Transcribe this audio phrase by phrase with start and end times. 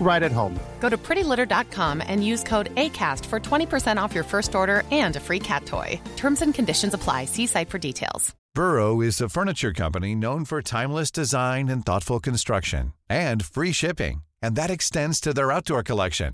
[0.00, 0.58] right at home.
[0.80, 5.20] Go to prettylitter.com and use code ACAST for 20% off your first order and a
[5.20, 6.00] free cat toy.
[6.16, 7.24] Terms and conditions apply.
[7.24, 8.34] See site for details.
[8.54, 14.22] Burrow is a furniture company known for timeless design and thoughtful construction and free shipping,
[14.40, 16.32] and that extends to their outdoor collection.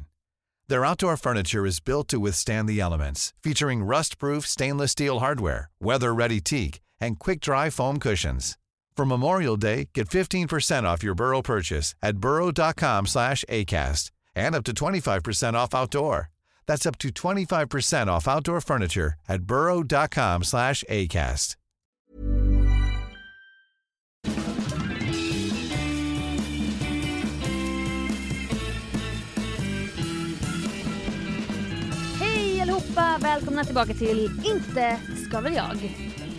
[0.68, 6.40] Their outdoor furniture is built to withstand the elements, featuring rust-proof stainless steel hardware, weather-ready
[6.40, 8.56] teak, and quick-dry foam cushions.
[8.96, 14.64] For Memorial Day, get 15% off your Burrow purchase at burrow.com slash ACAST and up
[14.64, 16.30] to 25% off outdoor.
[16.66, 21.56] That's up to 25% off outdoor furniture at burrow.com slash ACAST.
[32.20, 33.18] Hej allihopa!
[33.20, 34.96] Välkomna tillbaka till Inte
[35.28, 35.92] ska väl jag.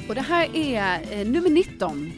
[0.10, 2.14] Och det här är eh, nummer 19.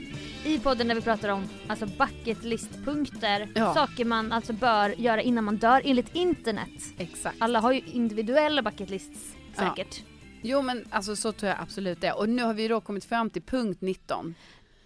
[0.45, 3.73] I podden där vi pratar om alltså bucket list-punkter, Ja.
[3.73, 6.69] saker man alltså bör göra innan man dör enligt internet.
[6.97, 7.35] Exakt.
[7.39, 9.61] Alla har ju individuella bucket lists Ja.
[9.75, 10.03] säkert.
[10.41, 12.11] Jo men alltså så tror jag absolut det.
[12.11, 14.35] Och nu har vi då kommit fram till punkt 19.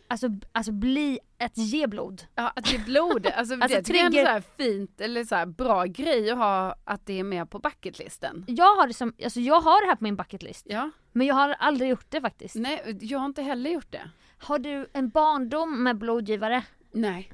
[0.07, 2.23] Alltså, alltså bli ett ge blod.
[2.35, 5.45] Ja att ge blod, alltså, Alltså, det, det är trigger- så här fint eller så
[5.45, 8.45] bra grej att ha att det är med på bucketlisten.
[8.48, 10.65] Jag har det som, alltså jag har det här på min bucket list.
[10.69, 12.55] Ja, Men jag har aldrig gjort det faktiskt.
[12.55, 14.09] nej jag har inte heller gjort det.
[14.39, 16.64] Har du en barndom med blodgivare?
[16.92, 17.32] Nej.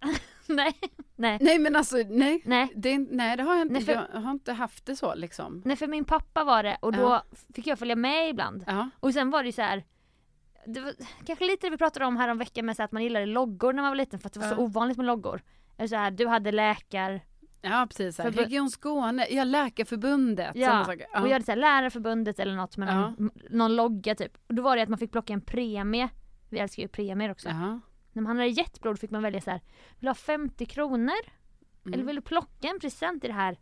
[0.46, 0.74] nej.
[1.16, 1.38] Nej.
[1.40, 2.42] Nej men alltså nej.
[2.44, 2.72] Nej.
[2.76, 5.62] Det, nej det har jag inte, Nej, för- jag har inte haft det så liksom.
[5.64, 7.24] Nej för min pappa var det och då Ja.
[7.54, 8.64] fick jag följa med ibland.
[8.66, 8.90] Ja.
[9.00, 9.84] Och sen var det så här.
[10.66, 10.92] Det var
[11.26, 13.72] kanske lite det vi pratade om här om veckan med så att man gillade loggor
[13.72, 14.58] när man var liten för att det var så Ja.
[14.58, 15.42] ovanligt med loggor.
[15.76, 17.20] Eller så här, du hade läkar,
[17.62, 18.30] Ja precis, så här.
[18.30, 20.56] Förbu- Region Skåne, ja Läkarförbundet.
[20.56, 21.06] ja, saker.
[21.20, 24.32] och jag hade så här, lärarförbundet eller något med någon, m- någon logga typ.
[24.48, 26.08] Och då var det att man fick plocka en premie.
[26.50, 27.48] Vi älskar ju premier också.
[27.48, 27.80] ja.
[28.12, 29.58] När man hade gett blod fick man välja så här.
[29.98, 31.12] vill du ha 50 kronor?
[31.84, 31.94] Mm.
[31.94, 33.58] Eller vill du plocka en present i det här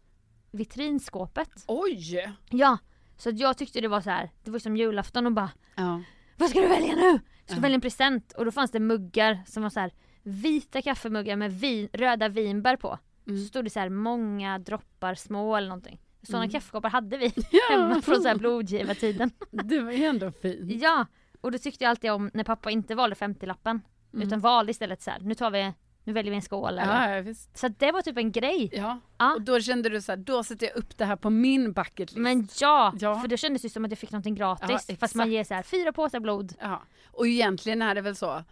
[0.50, 1.50] vitrinskåpet?
[1.66, 2.34] Oj!
[2.50, 2.78] Ja,
[3.16, 4.30] så att jag tyckte det var så här.
[4.44, 6.02] det var som julafton och bara Ja.
[6.36, 7.02] Vad ska du välja nu?
[7.10, 7.60] Jag ska Ja.
[7.60, 11.52] välja en present och då fanns det muggar som var så här vita kaffemuggar med
[11.60, 12.98] vin, röda vinbär på.
[13.26, 13.40] Mm.
[13.42, 16.00] Så stod det så här många droppar små eller någonting.
[16.22, 16.52] Sådana Mm.
[16.52, 17.32] kaffekoppar hade vi
[17.70, 19.30] hemma från så här blodgivartiden.
[19.50, 20.82] Det var ju ändå fint.
[20.82, 21.06] ja,
[21.40, 23.80] och då tyckte jag alltid om när pappa inte valde 50-lappen.
[24.12, 25.72] Utan valde istället så här, nu tar vi,
[26.04, 27.08] nu väljer vi en skål eller.
[27.18, 27.26] Mm.
[27.26, 27.34] Ja.
[27.54, 28.70] Så det var typ en grej.
[28.72, 29.00] Ja.
[29.18, 29.34] Ja.
[29.34, 31.98] och då kände du så här, då sätter jag upp det här på min bucket
[32.10, 32.16] list.
[32.16, 33.20] Men ja, Ja.
[33.20, 34.90] för då kändes det som att jag fick någonting gratis.
[35.00, 36.54] Fast man ger så här fyra påsar blod.
[36.60, 36.82] Ja.
[37.10, 38.42] Och egentligen är det väl så,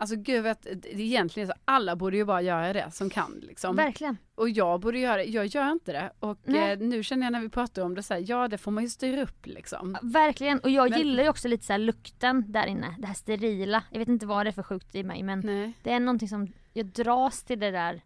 [0.00, 3.76] alltså gud vet, egentligen så alla borde ju bara göra det som kan liksom.
[3.76, 4.16] Verkligen.
[4.34, 6.12] Och jag borde göra det, jag gör inte det.
[6.20, 8.70] Och eh, nu känner jag när vi pratar om det så här, ja det får
[8.70, 9.96] man ju styra upp liksom.
[10.02, 12.94] Verkligen, och jag Men- gillar ju också lite så lukten där inne.
[12.98, 13.82] Det här sterila.
[13.90, 15.72] Jag vet inte vad det är för sjukt i mig men Nej.
[15.82, 18.02] det är någonting som, jag dras till det där.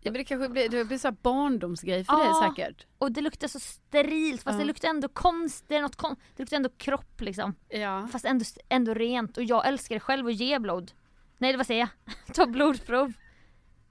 [0.00, 2.24] Ja, men det kanske blir, det blir så här barndomsgrej för Ja.
[2.42, 2.86] dig säkert.
[2.98, 4.58] Och det luktar så sterilt fast Ja.
[4.58, 7.54] det luktar ändå konst, det är något kon- det luktar ändå kropp liksom.
[7.68, 8.08] Ja.
[8.12, 10.92] Fast ändå, ändå rent och jag älskar det själv att ge blod.
[11.38, 12.34] Nej vad säger jag?
[12.34, 13.12] Ta blodprov.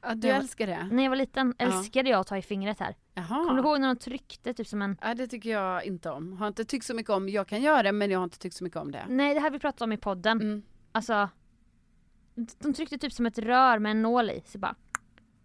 [0.02, 0.36] ja du Ja.
[0.36, 0.84] älskar det?
[0.92, 1.66] När jag var liten Ja.
[1.66, 2.96] älskade jag att ta i fingret här.
[3.14, 3.28] Jaha.
[3.46, 4.98] Kommer du ihåg när de tryckte typ som en...
[5.02, 6.34] Ja, det tycker jag inte om.
[6.34, 7.30] Har inte tyckt så mycket om.
[7.30, 9.06] Jag kan göra det men jag har inte tyckt så mycket om det.
[9.10, 10.42] Nej det här vi pratade om i podden.
[10.42, 10.62] Mm.
[10.92, 11.30] Alltså.
[12.60, 14.42] De tryckte typ som ett rör med en nål i.
[14.46, 14.76] Så bara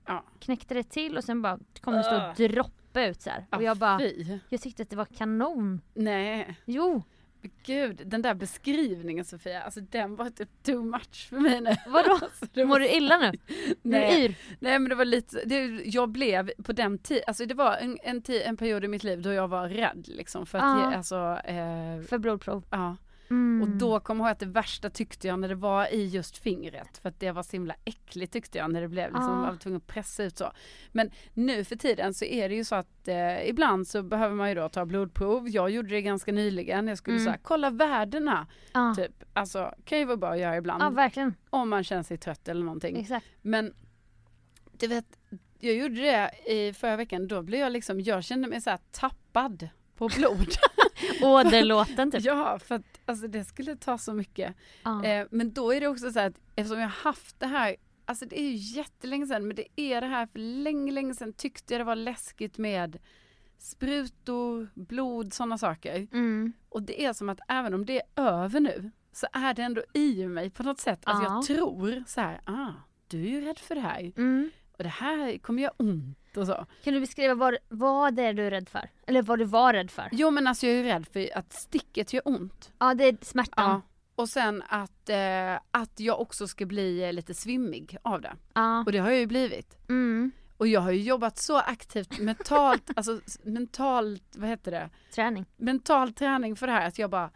[0.07, 0.25] Ja.
[0.41, 2.05] knäckte det till och sen bara kom det
[2.35, 3.47] stå droppa ut så här.
[3.53, 4.39] Och jag bara, Fy.
[4.49, 5.81] jag tyckte att det var kanon.
[5.95, 6.57] Nej.
[6.65, 7.03] Jo,
[7.43, 11.77] Men Gud, den där beskrivningen Sofia, alltså den var typ too much för mig nu.
[11.87, 12.11] vadå?
[12.23, 13.33] Alltså, Mår du illa nu?
[13.83, 14.35] Nej, yr?
[14.61, 17.99] nej men det var lite, det, jag blev på den tiden, alltså det var en,
[18.03, 20.91] en, en period i mitt liv då jag var rädd liksom för att Ja.
[20.91, 22.65] ge, alltså, eh, För blodprov?
[22.71, 22.97] ja.
[23.31, 23.63] Mm.
[23.63, 26.39] Och då kommer jag ihåg att det värsta tyckte jag när det var i just
[26.39, 26.99] fingret.
[26.99, 29.45] För att det var så himla äckligt tyckte jag när det blev liksom, Ah.
[29.45, 30.53] jag var tvungen att pressa ut så.
[30.93, 34.49] Men nu för tiden så är det ju så att eh, ibland så behöver man
[34.49, 35.49] ju då ta blodprov.
[35.49, 36.89] Jag gjorde det ganska nyligen.
[36.89, 37.29] Jag skulle Mm.
[37.29, 38.47] här, kolla värdena.
[38.73, 38.95] Ja.
[38.97, 39.25] Typ.
[39.33, 40.83] Alltså kan ju vara bra att göra ibland.
[40.83, 41.35] ja, verkligen.
[41.51, 42.97] om man känner sig trött eller någonting.
[42.97, 43.27] Exakt.
[43.43, 43.75] Men
[44.73, 45.07] du vet,
[45.59, 47.29] jag gjorde det i förra veckan.
[47.29, 50.49] Då blev jag liksom, jag kände mig så tappad på blod.
[51.27, 52.21] Åderlåten typ.
[52.25, 54.55] ja, för att alltså, det skulle ta så mycket.
[54.83, 55.05] Ja.
[55.05, 58.27] Eh, men då är det också så här att eftersom jag haft det här, alltså
[58.27, 61.75] det är ju jättelänge sedan, men det är det här för länge, länge sedan tyckte
[61.75, 62.99] jag det var läskigt med
[63.59, 66.09] sprutor, blod, sådana saker.
[66.13, 66.53] Mm.
[66.69, 69.83] Och det är som att även om det är över nu så är det ändå
[69.95, 71.01] i mig på något sätt.
[71.05, 71.35] Alltså Ja.
[71.35, 72.73] jag tror så här, ah,
[73.09, 74.51] du är ju rädd för det här Mm.
[74.79, 76.67] och det här kommer göra ont och så.
[76.85, 78.91] Kan du beskriva vad, vad det är du är rädd för?
[79.07, 80.09] Eller vad du var rädd för?
[80.13, 82.73] Jo men alltså jag är rädd för att sticket gör ont.
[82.79, 83.71] Ja, det är smärtan.
[83.71, 83.81] Ja.
[84.15, 88.33] Och sen att, eh, att jag också ska bli eh, lite svimmig av det.
[88.55, 88.81] Ja.
[88.87, 89.79] Och det har jag ju blivit.
[89.89, 90.31] Mm.
[90.57, 94.91] Och jag har ju jobbat så aktivt mentalt, alltså mentalt, vad heter det?
[95.15, 95.45] Träning.
[95.57, 97.31] Mental träning för det här att jag bara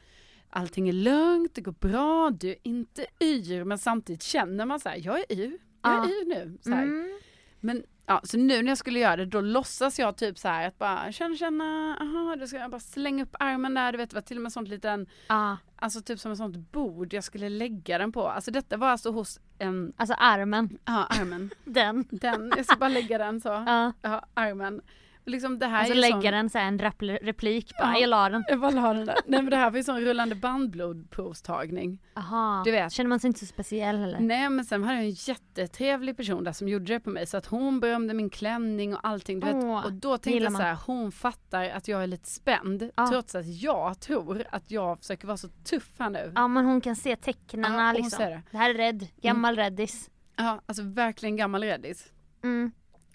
[0.50, 4.88] Allting är lugnt, det går bra, du är inte yr men samtidigt känner man så
[4.88, 6.08] här, jag är yr, jag är Ja.
[6.08, 6.58] yr nu.
[6.62, 6.73] Så.
[6.73, 7.20] Mm.
[7.61, 10.69] Men ja, så nu när jag skulle göra det då låtsas jag typ så här
[10.69, 14.11] att bara känna, känna, aha, då ska jag bara slänga upp armen där, du vet
[14.11, 15.56] det var till och med sånt liten, Ja.
[15.77, 18.29] alltså typ som ett sånt bord jag skulle lägga den på.
[18.29, 20.79] Alltså detta var alltså hos en, Alltså armen.
[20.85, 22.05] ja armen, Den.
[22.11, 23.93] den, jag ska bara lägga den så, Ja.
[24.03, 24.81] ja armen.
[25.25, 26.79] Och liksom det här Alltså är ju lägga sån- den så en
[27.23, 27.99] replik bara, Ja.
[27.99, 28.44] jag la den.
[28.49, 29.17] Jag la den där.
[29.26, 32.03] Nej men det här var ju sån rullande bandblodprovstagning.
[32.17, 32.62] Aha.
[32.65, 32.93] Du vet.
[32.93, 34.21] Känner man sig inte så speciell heller?
[34.21, 37.37] Nej men sen hade jag en jättetrevlig person där som gjorde det på mig så
[37.37, 39.41] att hon berömde min klänning och allting.
[39.41, 39.65] Du vet.
[39.65, 43.06] Åh, Och då tänkte jag så här, hon fattar att jag är lite spänd Ja.
[43.11, 46.32] trots att jag tror att jag försöker vara så tuff här nu.
[46.35, 48.25] Ja men hon kan se tecknen Ja, hon liksom.
[48.25, 48.43] det.
[48.50, 50.11] Det här är rädd, gammal räddis.
[50.37, 52.06] Ja, alltså verkligen gammal reddis.
[52.44, 52.73] Mm.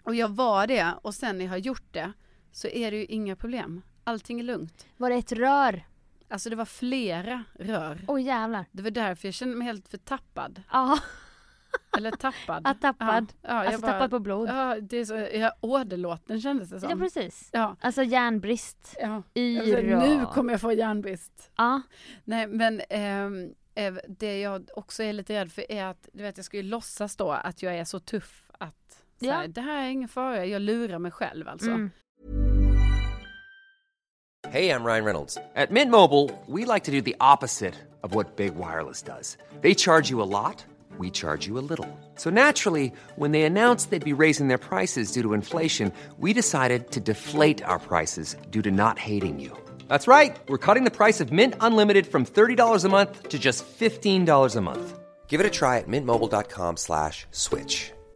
[0.10, 2.14] Och jag var det och sen när jag har gjort det
[2.52, 3.82] så är det ju inga problem.
[4.04, 4.88] Allting är lugnt.
[4.98, 5.88] Var det ett rör?
[6.30, 8.02] Alltså det var flera rör.
[8.08, 8.66] Oj jävlar.
[8.72, 10.62] Det var därför jag kände mig helt förtappad.
[10.72, 11.00] Ja,
[11.98, 12.62] Eller tappad.
[12.68, 13.34] Ja, tappad.
[13.42, 14.50] Ja, ja, jag alltså bara- tappad på blod.
[14.50, 16.90] Ja, det är så, ja, åderlåten kändes det som.
[16.90, 17.50] Ja precis.
[17.54, 18.96] Ja, Alltså järnbrist.
[19.02, 19.24] ja.
[19.36, 21.52] Yr Alltså, nu kommer jag få järnbrist.
[21.58, 21.82] Ja.
[22.24, 26.38] Nej men ehm, eh, det jag också är lite rädd för är att du vet
[26.38, 28.46] jag ska ju låtsas då att jag är så tuff
[29.28, 29.34] Ja.
[29.34, 31.70] här, det här är ingen fara, jag lurar mig själv alltså.
[31.70, 31.92] Mm.
[34.48, 35.38] Hey, I'm Ryan Reynolds.
[35.56, 39.38] At Mint Mobile, we like to do the opposite of what Big Wireless does.
[39.62, 40.66] They charge you a lot,
[40.98, 41.88] we charge you a little.
[42.16, 46.90] So naturally, when they announced they'd be raising their prices due to inflation, we decided
[46.92, 49.52] to deflate our prices due to not hating you.
[49.88, 50.36] That's right.
[50.48, 54.62] We're cutting the price of Mint Unlimited from $30 a month to just $15 a
[54.62, 55.00] month.
[55.28, 57.92] Give it a try at mintmobile.com slash switch.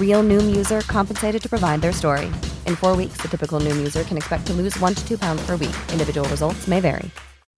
[0.00, 2.26] Real Noom user compensated to provide their story.
[2.66, 5.46] In four weeks, the typical Noom user can expect to lose one to two pounds
[5.46, 5.76] per week.
[5.92, 7.10] Individual results may vary.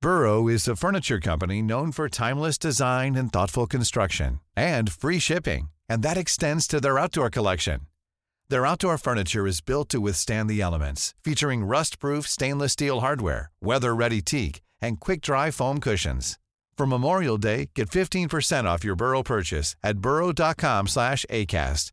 [0.03, 5.71] Burrow is a furniture company known for timeless design and thoughtful construction and free shipping,
[5.89, 7.83] and that extends to their outdoor collection.
[8.49, 14.21] Their outdoor furniture is built to withstand the elements, featuring rust-proof stainless steel hardware, weather-ready
[14.21, 16.39] teak, and quick-dry foam cushions.
[16.77, 21.93] For Memorial Day, get 15% off your Burrow purchase at burrow.com slash ACAST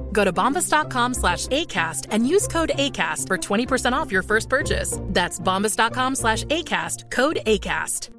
[0.13, 4.99] Go to bombas.com slash ACAST and use code ACAST for 20% off your first purchase.
[5.13, 8.11] That's bombas.com slash ACAST, code ACAST.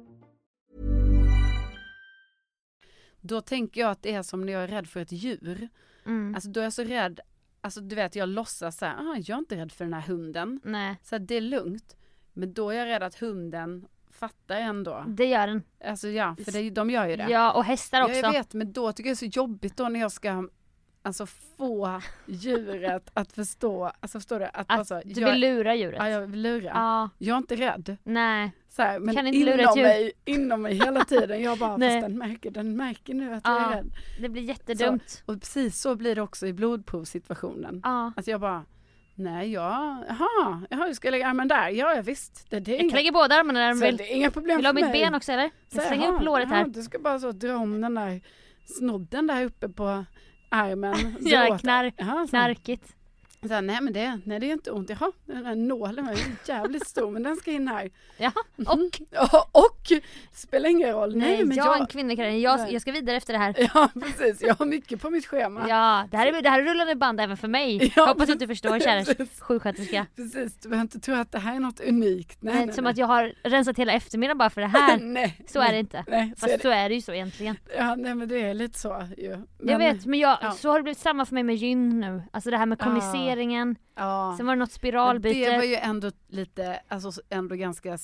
[3.21, 5.69] Då tänker jag att det är som när jag är rädd för ett djur.
[6.05, 6.35] Mm.
[6.35, 7.19] Alltså då är jag så rädd,
[7.61, 10.01] alltså du vet jag låtsas så här, ah, jag är inte rädd för den här
[10.01, 10.59] hunden.
[10.63, 10.95] Nej.
[11.03, 11.97] Så här, det är lugnt.
[12.33, 15.03] Men då är jag rädd att hunden fattar ändå.
[15.07, 15.63] Det gör den.
[15.85, 17.27] Alltså ja, för det, de gör ju det.
[17.29, 18.15] Ja, och hästar också.
[18.15, 20.47] Ja, jag vet, men då tycker jag det är så jobbigt då när jag ska
[21.05, 21.25] alltså
[21.57, 24.45] få djuret att förstå, alltså förstår du?
[24.45, 25.95] Att, Att alltså, du jag, vill lura djuret.
[25.99, 26.71] Ja, jag vill lura.
[26.73, 27.09] Ja.
[27.17, 27.97] Jag är inte rädd.
[28.03, 28.51] Nej.
[28.69, 29.83] Så här, men Kan inte lura ett inom djur.
[29.83, 31.41] mig, inom mig hela tiden.
[31.41, 32.01] Jag bara, Nej.
[32.01, 33.71] fast den märker, den märker nu att jag Ja.
[33.71, 33.91] är rädd.
[34.21, 35.09] Det blir jättedumt.
[35.09, 37.81] Så, och precis så blir det också i blodprovssituationen.
[37.83, 38.11] Ja.
[38.15, 38.65] Att jag bara,
[39.15, 41.69] nej ja, jaha, jaha, du ska lägga armen där?
[41.69, 42.49] Ja, ja visst.
[42.49, 43.97] Det, det är Jag inga, kan lägga båda armarna där de så vill.
[43.97, 45.49] det är inga problem Vill du ha mitt ben också eller?
[45.69, 46.67] Jag slänger upp låret jaha, här.
[46.67, 48.21] Du ska bara så dra om den där
[48.65, 50.05] snodden där uppe på
[50.53, 51.15] armen.
[51.21, 52.29] så.
[52.29, 52.95] knarkigt.
[53.47, 54.89] Så här, nej men det, nej det är inte ont.
[54.89, 56.15] Jaha, den här nålen var
[56.47, 57.89] jävligt stor men den ska in här.
[58.17, 58.31] Ja,
[58.67, 59.01] och?
[59.11, 59.91] Ja, och
[60.33, 61.15] spelar ingen roll.
[61.15, 61.75] Nej, Nej, men jag jag...
[61.77, 62.37] är en kvinnokarriär.
[62.37, 63.55] Jag, jag ska vidare efter det här.
[63.73, 65.65] Ja precis, jag har mycket på mitt schema.
[65.69, 67.93] Ja, det här är, det här är rullande band även för mig.
[67.95, 70.05] Ja, Hoppas att du förstår kära sjuksköterska.
[70.15, 72.37] Precis, du behöver inte tro att det här är något unikt.
[72.41, 72.91] Nej, Nej, nej, som nej.
[72.91, 74.97] att jag har rensat hela eftermiddagen bara för det här.
[75.01, 76.05] nej, så är det inte.
[76.07, 76.61] Nej, så Fast är det.
[76.61, 77.55] så är det ju så egentligen.
[77.77, 79.23] Ja, nej men det är lite så ju.
[79.29, 80.51] jag Men- vet, men jag, ja.
[80.51, 82.21] så har det blivit samma för mig med gyn nu.
[82.31, 82.85] Alltså det här med Ja.
[83.33, 83.75] Kommuniceringen.
[83.95, 84.33] Ja.
[84.37, 85.49] Sen var det något spiralbyte.
[85.51, 87.97] Det var ju ändå lite, alltså ändå ganska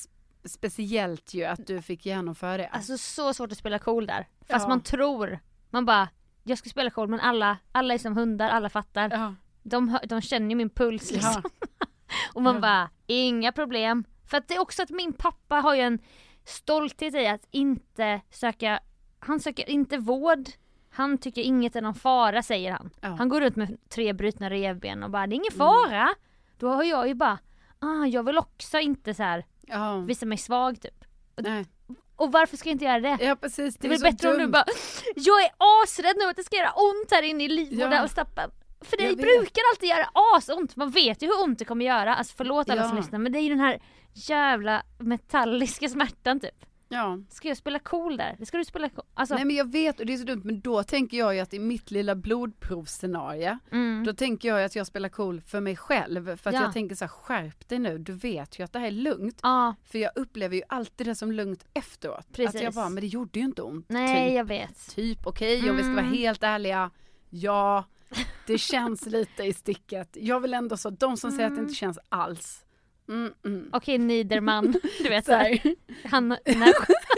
[0.45, 2.67] speciellt ju att du fick genomföra det.
[2.67, 4.27] Alltså så svårt att spela cool där.
[4.49, 4.69] Fast Ja.
[4.69, 6.09] man tror, man bara,
[6.43, 9.09] jag ska spela cool men alla, alla är som hundar, alla fattar.
[9.11, 9.35] Ja.
[9.63, 11.41] De, de känner ju min puls liksom.
[11.43, 11.85] Ja.
[12.33, 14.03] Och man bara, inga problem.
[14.25, 15.99] För att det är också att min pappa har ju en
[16.45, 18.79] stolthet i att inte söka,
[19.19, 20.49] han söker inte vård.
[20.99, 22.89] Han tycker inget är någon fara säger han.
[23.01, 23.07] Ja.
[23.07, 25.57] Han går runt med tre brutna revben och bara, det är ingen Mm.
[25.67, 26.09] fara.
[26.57, 27.37] Då har jag ju bara,
[27.79, 29.97] ah, jag vill också inte så här Ja.
[29.97, 31.05] visa mig svag typ.
[31.41, 31.65] Nej.
[32.15, 33.17] Och varför ska jag inte göra det?
[33.25, 34.51] Ja precis, Det det är väl bättre om du dumt.
[34.51, 34.65] bara
[35.15, 38.03] Jag är asrädd nu att det ska göra ont här inne i livmodern Ja.
[38.03, 38.51] och stappen
[38.81, 42.33] För det brukar alltid göra asont, man vet ju hur ont det kommer göra Alltså
[42.37, 43.01] förlåt alla som Ja.
[43.01, 43.81] lyssnar men det är ju den här
[44.13, 47.19] jävla metalliska smärtan typ Ja.
[47.29, 48.35] Ska jag spela cool där?
[48.39, 50.41] Det ska du spela cool Alltså, Nej men jag vet och det är så dumt
[50.45, 54.03] men då tänker jag ju att i mitt lilla blodprovsscenario mm.
[54.05, 56.61] då tänker jag att jag spelar cool för mig själv för att Ja.
[56.61, 59.39] jag tänker så här skärp dig nu du vet ju att det här är lugnt
[59.43, 62.17] Ja, för jag upplever ju alltid det som lugnt efteråt.
[62.19, 62.61] Att Precis.
[62.61, 63.85] jag bara men det gjorde ju inte ont.
[63.89, 64.35] nej typ.
[64.37, 66.13] jag vet Typ okej om vi ska vara Mm.
[66.13, 66.91] helt ärliga.
[67.29, 67.83] Ja,
[68.47, 70.17] det känns lite i sticket.
[70.21, 72.65] Jag vill ändå så, de som säger att det inte känns alls.
[73.09, 73.69] Mm, mm.
[73.73, 74.71] Okej Niederman,
[75.03, 75.61] du vet Så här.
[76.03, 76.73] Han, den här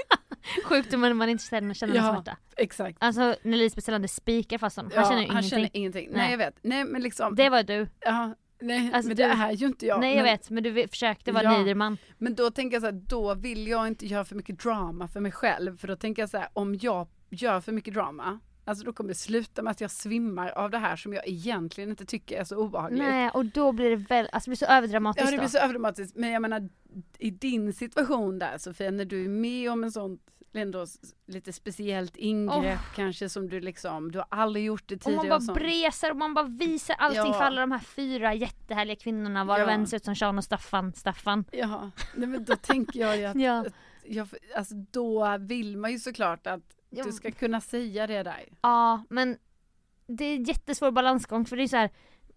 [0.66, 2.98] sjukdomen man inte känner, känner Ja, smärta exakt.
[3.02, 6.10] Alltså när Lisbeth Salander spikar fast honom, han Ja, känner ju han ingenting känner ingenting.
[6.12, 6.18] Nej.
[6.18, 6.32] Nej.
[6.32, 6.56] jag vet.
[6.62, 7.36] Nej men liksom.
[7.36, 10.00] Det var du ja, nej Alltså, men du- det är ju inte jag.
[10.00, 11.58] Nej jag men, vet men du försökte vara Ja.
[11.58, 15.08] Niederman Men då tänker jag så här, då vill jag inte göra för mycket drama
[15.08, 15.78] för mig själv.
[15.78, 19.08] För då tänker jag så här, om jag gör för mycket drama, alltså då kommer
[19.08, 22.44] det sluta med att jag svimmar av det här som jag egentligen inte tycker är
[22.44, 23.00] så obehagligt.
[23.04, 25.58] Nej och då blir det väl, alltså det blir så överdramatiskt Ja det blir så
[25.58, 26.70] överdramatiskt men jag menar
[27.18, 30.20] i din situation där Sofia när du är med om en sån
[30.54, 30.86] ändå
[31.28, 35.46] lite speciellt ingrepp kanske som du liksom, du har aldrig gjort det Och tidigare man
[35.46, 37.34] bara och bresar och man bara visar allting Ja.
[37.34, 39.72] för alla de här fyra jättehärliga kvinnorna var och Ja.
[39.74, 41.46] en ser ut som Sean och Staffan, Staffan.
[41.52, 43.60] Ja, nej men då tänker jag ju att, Ja.
[43.60, 43.74] att
[44.06, 46.62] jag, alltså då vill man ju såklart att.
[46.92, 48.46] Du ska kunna säga det där.
[48.62, 49.38] Ja men
[50.08, 51.90] det är jättesvår balansgång för det är så här.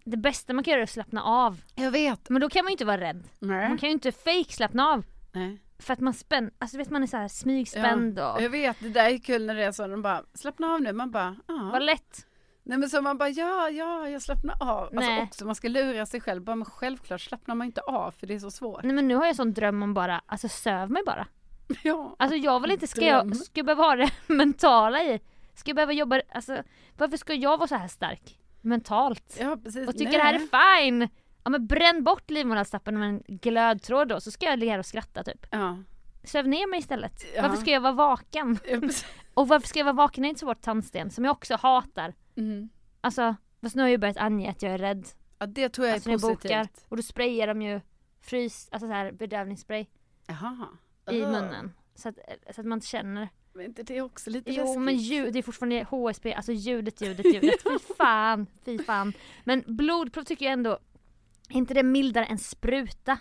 [0.04, 1.60] Det bästa man kan göra är att slappna av.
[1.74, 2.30] Jag vet.
[2.30, 3.24] Men då kan man ju inte vara rädd.
[3.38, 3.68] Nej.
[3.68, 5.04] Man kan ju inte fake slappna av.
[5.32, 5.60] Nej.
[5.78, 8.80] För att man spänn, alltså vet man är så här smygspänd Ja, och jag vet,
[8.80, 11.36] det där är kul när det är så, de bara slappna av nu, man bara
[11.46, 11.70] ja.
[11.72, 12.26] vad lätt.
[12.62, 14.88] Nej men så man bara ja, ja, jag slappnar av.
[14.92, 15.08] Nej.
[15.08, 18.26] Alltså också man ska lura sig själv, bara men självklart slappnar man inte av för
[18.26, 18.82] det är så svårt.
[18.82, 21.26] Nej men nu har jag sån dröm om bara, alltså söv mig bara.
[21.82, 22.16] Ja.
[22.18, 25.20] Alltså jag vill inte, ska jag, ska jag behöva ha det mentala i?
[25.54, 26.62] Ska jag behöva jobba, alltså
[26.96, 28.38] varför ska jag vara så här stark?
[28.60, 29.36] Mentalt?
[29.40, 29.88] Ja precis.
[29.88, 30.16] Och tycker Nej.
[30.18, 31.08] det här är fine!
[31.44, 34.86] Ja men bränn bort livmoderhalstappen med en glödtråd då så ska jag ligga här och
[34.86, 35.46] skratta typ.
[35.50, 35.78] Ja.
[36.24, 37.24] Söv ner mig istället.
[37.36, 37.42] Ja.
[37.42, 38.58] Varför ska jag vara vaken?
[38.68, 38.80] Ja.
[39.34, 41.56] Och varför ska jag vara vaken när jag inte så bort tandsten som jag också
[41.56, 42.14] hatar.
[42.36, 42.68] Mm.
[43.00, 45.06] Alltså, fast nu har jag ju börjat ange att jag är rädd.
[45.38, 46.42] Ja det tror jag Alltså är positivt.
[46.42, 46.68] bokar.
[46.88, 47.80] Och då sprayar de ju
[48.20, 49.86] frys, alltså så här bedövningsspray
[50.26, 50.68] Jaha.
[51.10, 51.72] I munnen.
[51.94, 52.18] Så att,
[52.54, 53.28] så att man inte känner.
[53.52, 54.80] Men inte det är också lite Jo läskigt?
[54.82, 57.62] men ljud, det är fortfarande HSP, alltså ljudet, ljudet, ljudet.
[57.62, 59.12] Fy fan, fy fan.
[59.44, 60.70] Men blodprov tycker jag ändå,
[61.48, 63.18] är inte det mildare än spruta?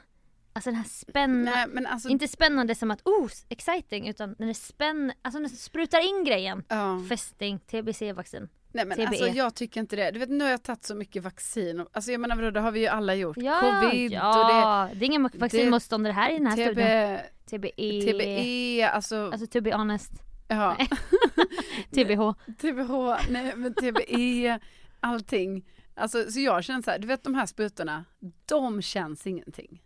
[0.56, 2.10] Alltså den här spännande, alltså.
[2.10, 6.64] inte spännande som att oh exciting utan när det spänn, alltså det sprutar in grejen.
[6.68, 7.04] Ja.
[7.10, 8.50] Fästing, TBC-vaccin.
[8.74, 9.08] Nej men TBE.
[9.08, 10.12] alltså jag tycker inte det.
[10.12, 11.86] Du vet nu har jag tagit så mycket vaccin.
[11.92, 13.38] Alltså jag menar det har vi ju alla gjort.
[13.38, 14.90] Ja, Covid ja.
[14.94, 17.24] det, är ingen vaccinmotståndare här i den och här det.
[17.46, 18.02] TB, TBE.
[18.02, 20.12] TBE, alltså, Alltså to be honest.
[20.48, 20.78] ja.
[21.92, 22.34] TBH.
[22.58, 24.60] TBH, nej men TBE,
[25.00, 25.66] allting.
[25.96, 28.06] Alltså så jag känner så här, du vet de här sprutorna,
[28.46, 29.83] de känns ingenting.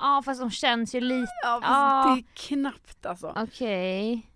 [0.00, 1.32] Ja fast de känns ju lite...
[1.42, 2.14] Ja, fast Ja.
[2.14, 3.34] det är knappt alltså.
[3.36, 4.30] Okej.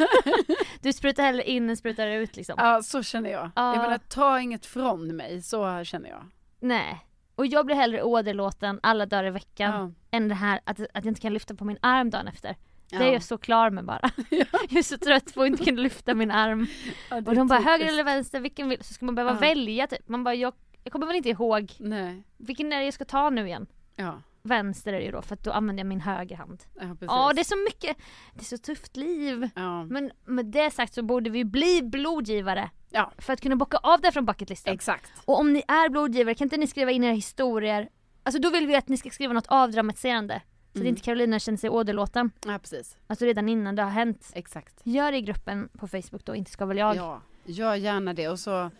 [0.80, 2.54] du sprutar hellre in än sprutar ut liksom?
[2.58, 3.50] Ja, så känner jag.
[3.56, 3.74] Ja.
[3.74, 6.24] Jag menar, ta inget från mig, så känner jag.
[6.60, 7.06] Nej.
[7.34, 11.06] Och jag blir hellre åderlåten alla dagar i veckan än det här att, att jag
[11.06, 12.56] inte kan lyfta på min arm dagen efter.
[12.90, 14.00] Det är jag så klar med bara.
[14.30, 16.66] Jag är så trött på att inte kunna lyfta min arm.
[17.10, 19.38] Och de bara höger eller vänster, vilken vill Så ska man behöva Ja.
[19.38, 20.08] välja typ.
[20.08, 21.72] Man bara jag, jag kommer väl inte ihåg.
[21.78, 22.22] Nej.
[22.36, 23.66] Vilken är det jag ska ta nu igen?
[23.96, 24.22] Ja.
[24.42, 26.62] Vänster är det ju då för att då använder jag min höger hand.
[26.80, 26.96] Ja.
[27.00, 27.96] Ja det är så mycket,
[28.34, 29.48] det är så tufft liv.
[29.54, 29.84] Ja.
[29.84, 32.70] Men med det sagt så borde vi bli blodgivare.
[32.90, 33.12] Ja.
[33.18, 34.74] För att kunna bocka av det från bucketlisten.
[34.74, 35.12] Exakt.
[35.24, 37.88] Och om ni är blodgivare, kan inte ni skriva in era historier?
[38.22, 40.34] Alltså då vill vi att ni ska skriva något avdramatiserande.
[40.44, 40.86] Så att Mm.
[40.88, 42.30] inte Carolina känner sig åderlåten.
[42.46, 42.96] Ja, precis.
[43.06, 44.30] Alltså redan innan det har hänt.
[44.34, 44.80] Exakt.
[44.84, 46.96] Gör det i gruppen på Facebook då, inte ska väl jag.
[46.96, 48.28] Ja, gör gärna det.
[48.28, 48.70] Och så,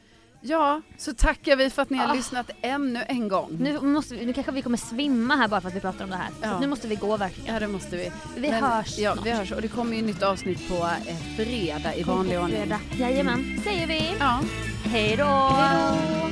[0.42, 2.14] ja, så tackar vi för att ni har Ah.
[2.14, 3.56] lyssnat ännu en gång.
[3.60, 6.10] Nu, måste vi, nu kanske vi kommer svimma här bara för att vi pratar om
[6.10, 6.28] det här.
[6.28, 6.48] Så Ja.
[6.48, 7.54] att nu måste vi gå verkligen.
[7.54, 8.12] Ja, det måste vi.
[8.36, 9.26] Vi hörs Ja, snart.
[9.26, 9.52] vi hörs.
[9.52, 10.74] Och det kommer ju nytt avsnitt på
[11.06, 12.56] eh, fredag i vanlig ordning.
[12.56, 12.80] Fredag.
[12.98, 14.10] Jajamän, säger vi.
[14.20, 14.40] Ja.
[14.84, 15.24] Hej då!
[15.24, 16.31] Hej